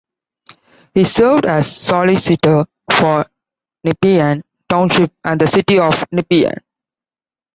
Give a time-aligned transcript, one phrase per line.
[0.95, 3.27] He served as solicitor for
[3.83, 6.57] Nepean Township and the City of Nepean.